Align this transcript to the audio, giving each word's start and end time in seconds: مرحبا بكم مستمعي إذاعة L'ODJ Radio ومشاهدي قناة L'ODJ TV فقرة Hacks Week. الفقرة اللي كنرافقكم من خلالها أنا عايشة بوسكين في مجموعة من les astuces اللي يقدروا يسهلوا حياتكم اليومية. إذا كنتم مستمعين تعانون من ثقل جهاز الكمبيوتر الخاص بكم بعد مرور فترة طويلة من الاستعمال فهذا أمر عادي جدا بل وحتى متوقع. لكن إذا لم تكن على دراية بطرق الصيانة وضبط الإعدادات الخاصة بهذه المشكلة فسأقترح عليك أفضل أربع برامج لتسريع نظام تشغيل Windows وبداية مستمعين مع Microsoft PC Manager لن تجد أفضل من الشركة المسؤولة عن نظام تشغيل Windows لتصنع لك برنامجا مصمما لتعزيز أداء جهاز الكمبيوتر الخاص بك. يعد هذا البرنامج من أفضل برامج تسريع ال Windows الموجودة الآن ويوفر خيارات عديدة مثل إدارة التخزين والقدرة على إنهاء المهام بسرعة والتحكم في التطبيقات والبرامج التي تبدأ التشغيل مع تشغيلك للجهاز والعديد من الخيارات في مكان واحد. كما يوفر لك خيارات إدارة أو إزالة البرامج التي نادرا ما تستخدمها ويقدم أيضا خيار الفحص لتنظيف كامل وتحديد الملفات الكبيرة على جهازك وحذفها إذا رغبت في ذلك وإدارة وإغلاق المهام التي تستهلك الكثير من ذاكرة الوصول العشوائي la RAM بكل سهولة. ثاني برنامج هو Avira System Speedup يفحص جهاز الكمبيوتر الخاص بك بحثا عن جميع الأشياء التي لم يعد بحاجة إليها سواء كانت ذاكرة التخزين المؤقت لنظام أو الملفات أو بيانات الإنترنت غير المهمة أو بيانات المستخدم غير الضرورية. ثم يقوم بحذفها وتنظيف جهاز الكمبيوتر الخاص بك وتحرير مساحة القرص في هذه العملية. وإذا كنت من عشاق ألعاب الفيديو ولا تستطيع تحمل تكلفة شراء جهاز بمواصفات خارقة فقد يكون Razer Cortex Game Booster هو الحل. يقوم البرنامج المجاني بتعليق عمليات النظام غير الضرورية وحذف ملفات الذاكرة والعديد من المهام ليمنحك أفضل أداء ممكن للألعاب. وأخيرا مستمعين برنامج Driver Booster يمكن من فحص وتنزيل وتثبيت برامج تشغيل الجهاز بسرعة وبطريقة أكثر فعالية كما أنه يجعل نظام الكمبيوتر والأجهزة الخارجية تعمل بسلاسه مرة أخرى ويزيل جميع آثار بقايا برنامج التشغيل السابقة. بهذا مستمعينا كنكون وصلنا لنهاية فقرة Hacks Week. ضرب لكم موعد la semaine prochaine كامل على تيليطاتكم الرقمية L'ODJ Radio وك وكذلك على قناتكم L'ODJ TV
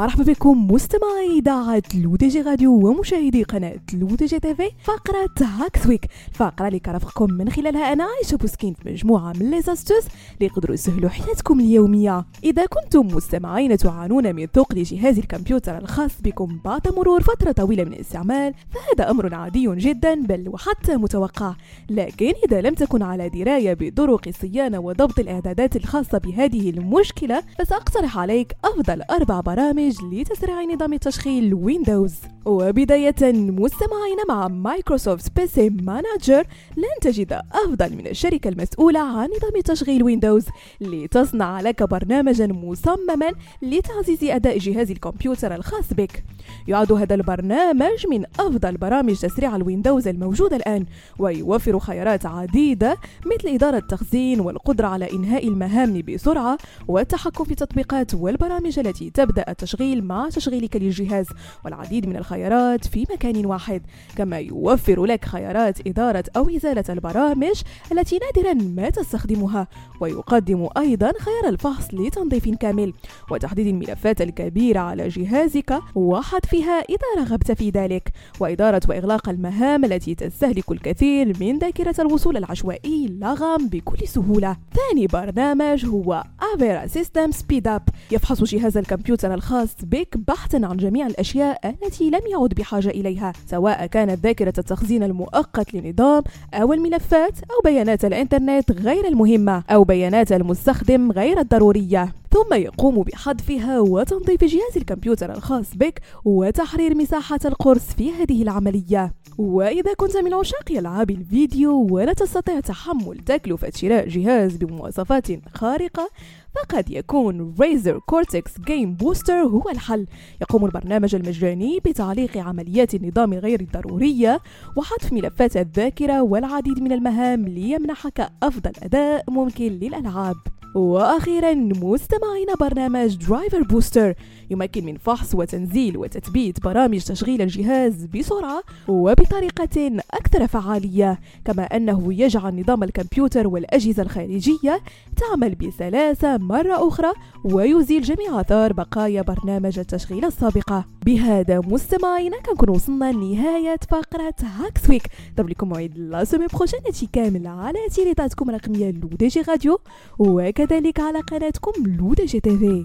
مرحبا 0.00 0.24
بكم 0.24 0.72
مستمعي 0.72 1.38
إذاعة 1.38 1.82
L'ODJ 1.94 2.40
Radio 2.40 2.88
ومشاهدي 2.88 3.42
قناة 3.42 3.80
L'ODJ 3.94 4.40
TV 4.40 4.70
فقرة 4.84 5.30
Hacks 5.40 5.86
Week. 5.86 6.06
الفقرة 6.28 6.66
اللي 6.66 6.78
كنرافقكم 6.78 7.32
من 7.32 7.50
خلالها 7.50 7.92
أنا 7.92 8.04
عايشة 8.04 8.36
بوسكين 8.36 8.74
في 8.74 8.90
مجموعة 8.90 9.32
من 9.40 9.50
les 9.50 9.62
astuces 9.62 10.04
اللي 10.34 10.46
يقدروا 10.46 10.74
يسهلوا 10.74 11.10
حياتكم 11.10 11.60
اليومية. 11.60 12.24
إذا 12.44 12.66
كنتم 12.66 13.06
مستمعين 13.06 13.76
تعانون 13.76 14.34
من 14.34 14.46
ثقل 14.46 14.82
جهاز 14.82 15.18
الكمبيوتر 15.18 15.78
الخاص 15.78 16.10
بكم 16.20 16.58
بعد 16.64 16.94
مرور 16.96 17.22
فترة 17.22 17.52
طويلة 17.52 17.84
من 17.84 17.92
الاستعمال 17.92 18.54
فهذا 18.70 19.10
أمر 19.10 19.34
عادي 19.34 19.74
جدا 19.76 20.14
بل 20.14 20.48
وحتى 20.48 20.96
متوقع. 20.96 21.54
لكن 21.90 22.32
إذا 22.46 22.60
لم 22.60 22.74
تكن 22.74 23.02
على 23.02 23.28
دراية 23.28 23.76
بطرق 23.80 24.28
الصيانة 24.28 24.78
وضبط 24.78 25.18
الإعدادات 25.18 25.76
الخاصة 25.76 26.18
بهذه 26.18 26.70
المشكلة 26.70 27.42
فسأقترح 27.58 28.18
عليك 28.18 28.52
أفضل 28.64 29.02
أربع 29.02 29.40
برامج 29.40 29.89
لتسريع 30.02 30.62
نظام 30.62 30.96
تشغيل 30.96 31.54
Windows 31.54 32.14
وبداية 32.44 33.32
مستمعين 33.32 34.16
مع 34.28 34.48
Microsoft 34.48 35.40
PC 35.40 35.70
Manager 35.70 36.46
لن 36.76 37.00
تجد 37.00 37.40
أفضل 37.52 37.96
من 37.96 38.06
الشركة 38.06 38.48
المسؤولة 38.48 39.00
عن 39.00 39.28
نظام 39.36 39.60
تشغيل 39.64 40.02
Windows 40.02 40.44
لتصنع 40.80 41.60
لك 41.60 41.82
برنامجا 41.82 42.46
مصمما 42.46 43.32
لتعزيز 43.62 44.24
أداء 44.24 44.58
جهاز 44.58 44.90
الكمبيوتر 44.90 45.54
الخاص 45.54 45.92
بك. 45.92 46.24
يعد 46.68 46.92
هذا 46.92 47.14
البرنامج 47.14 48.06
من 48.10 48.24
أفضل 48.40 48.76
برامج 48.76 49.14
تسريع 49.14 49.56
ال 49.56 49.62
Windows 49.62 50.08
الموجودة 50.08 50.56
الآن 50.56 50.86
ويوفر 51.18 51.78
خيارات 51.78 52.26
عديدة 52.26 52.96
مثل 53.26 53.48
إدارة 53.48 53.76
التخزين 53.76 54.40
والقدرة 54.40 54.86
على 54.86 55.12
إنهاء 55.12 55.48
المهام 55.48 56.02
بسرعة 56.02 56.58
والتحكم 56.88 57.44
في 57.44 57.50
التطبيقات 57.50 58.14
والبرامج 58.14 58.78
التي 58.78 59.10
تبدأ 59.10 59.44
التشغيل 59.48 59.79
مع 59.80 60.28
تشغيلك 60.28 60.76
للجهاز 60.76 61.26
والعديد 61.64 62.06
من 62.06 62.16
الخيارات 62.16 62.86
في 62.86 63.06
مكان 63.12 63.46
واحد. 63.46 63.82
كما 64.16 64.38
يوفر 64.38 65.04
لك 65.04 65.24
خيارات 65.24 65.86
إدارة 65.86 66.24
أو 66.36 66.48
إزالة 66.56 66.84
البرامج 66.88 67.62
التي 67.92 68.18
نادرا 68.18 68.54
ما 68.54 68.90
تستخدمها 68.90 69.68
ويقدم 70.00 70.68
أيضا 70.76 71.12
خيار 71.20 71.48
الفحص 71.48 71.94
لتنظيف 71.94 72.48
كامل 72.48 72.92
وتحديد 73.30 73.66
الملفات 73.66 74.22
الكبيرة 74.22 74.80
على 74.80 75.08
جهازك 75.08 75.78
وحذفها 75.94 76.80
إذا 76.80 77.22
رغبت 77.22 77.52
في 77.52 77.70
ذلك 77.70 78.12
وإدارة 78.40 78.80
وإغلاق 78.88 79.28
المهام 79.28 79.84
التي 79.84 80.14
تستهلك 80.14 80.72
الكثير 80.72 81.36
من 81.40 81.58
ذاكرة 81.58 81.94
الوصول 81.98 82.36
العشوائي 82.36 83.06
la 83.20 83.39
RAM 83.39 83.68
بكل 83.68 84.08
سهولة. 84.08 84.56
ثاني 84.74 85.06
برنامج 85.06 85.86
هو 85.86 86.24
Avira 86.54 86.86
System 86.86 87.30
Speedup 87.30 87.82
يفحص 88.10 88.42
جهاز 88.44 88.76
الكمبيوتر 88.76 89.34
الخاص 89.34 89.59
بك 89.82 90.16
بحثا 90.28 90.56
عن 90.56 90.76
جميع 90.76 91.06
الأشياء 91.06 91.74
التي 91.82 92.10
لم 92.10 92.20
يعد 92.32 92.48
بحاجة 92.48 92.88
إليها 92.88 93.32
سواء 93.46 93.86
كانت 93.86 94.26
ذاكرة 94.26 94.52
التخزين 94.58 95.02
المؤقت 95.02 95.74
لنظام 95.74 96.22
أو 96.54 96.72
الملفات 96.72 97.38
أو 97.38 97.60
بيانات 97.64 98.04
الإنترنت 98.04 98.72
غير 98.72 99.08
المهمة 99.08 99.62
أو 99.70 99.84
بيانات 99.84 100.32
المستخدم 100.32 101.12
غير 101.12 101.40
الضرورية. 101.40 102.19
ثم 102.32 102.54
يقوم 102.54 103.02
بحذفها 103.02 103.80
وتنظيف 103.80 104.44
جهاز 104.44 104.76
الكمبيوتر 104.76 105.34
الخاص 105.34 105.76
بك 105.76 106.00
وتحرير 106.24 106.94
مساحة 106.94 107.40
القرص 107.44 107.84
في 107.84 108.12
هذه 108.12 108.42
العملية. 108.42 109.14
وإذا 109.38 109.94
كنت 109.94 110.16
من 110.16 110.34
عشاق 110.34 110.70
ألعاب 110.70 111.10
الفيديو 111.10 111.86
ولا 111.90 112.12
تستطيع 112.12 112.60
تحمل 112.60 113.18
تكلفة 113.18 113.70
شراء 113.74 114.08
جهاز 114.08 114.56
بمواصفات 114.56 115.26
خارقة 115.54 116.10
فقد 116.54 116.90
يكون 116.90 117.54
Razer 117.60 117.98
Cortex 117.98 118.60
Game 118.60 118.94
Booster 118.94 119.34
هو 119.34 119.70
الحل. 119.70 120.06
يقوم 120.40 120.64
البرنامج 120.64 121.14
المجاني 121.14 121.80
بتعليق 121.84 122.38
عمليات 122.38 122.94
النظام 122.94 123.34
غير 123.34 123.60
الضرورية 123.60 124.40
وحذف 124.76 125.12
ملفات 125.12 125.56
الذاكرة 125.56 126.22
والعديد 126.22 126.80
من 126.82 126.92
المهام 126.92 127.48
ليمنحك 127.48 128.28
أفضل 128.42 128.72
أداء 128.82 129.24
ممكن 129.28 129.64
للألعاب. 129.64 130.36
وأخيرا 130.74 131.54
مستمعين 131.54 132.46
برنامج 132.60 133.16
Driver 133.16 133.62
Booster 133.62 134.14
يمكن 134.50 134.84
من 134.84 134.96
فحص 134.96 135.34
وتنزيل 135.34 135.96
وتثبيت 135.96 136.64
برامج 136.64 136.98
تشغيل 136.98 137.42
الجهاز 137.42 138.04
بسرعة 138.04 138.62
وبطريقة 138.88 140.02
أكثر 140.10 140.46
فعالية 140.46 141.20
كما 141.44 141.62
أنه 141.62 142.14
يجعل 142.14 142.60
نظام 142.60 142.82
الكمبيوتر 142.82 143.48
والأجهزة 143.48 144.02
الخارجية 144.02 144.80
تعمل 145.16 145.54
بسلاسه 145.54 146.36
مرة 146.36 146.88
أخرى 146.88 147.12
ويزيل 147.44 148.02
جميع 148.02 148.40
آثار 148.40 148.72
بقايا 148.72 149.22
برنامج 149.22 149.78
التشغيل 149.78 150.24
السابقة. 150.24 150.84
بهذا 151.06 151.60
مستمعينا 151.60 152.40
كنكون 152.40 152.68
وصلنا 152.70 153.12
لنهاية 153.12 153.78
فقرة 153.88 154.34
Hacks 154.42 154.90
Week. 154.90 155.02
ضرب 155.36 155.48
لكم 155.48 155.68
موعد 155.68 155.98
la 155.98 156.24
semaine 156.24 156.46
prochaine 156.46 156.80
كامل 157.12 157.46
على 157.46 157.78
تيليطاتكم 157.94 158.50
الرقمية 158.50 158.90
L'ODJ 158.90 159.40
Radio 159.40 159.72
وك 159.72 159.80
وكذلك 160.18 161.00
على 161.00 161.20
قناتكم 161.20 161.72
L'ODJ 161.86 162.40
TV 162.40 162.84